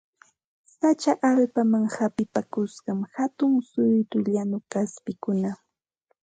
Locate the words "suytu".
3.69-4.15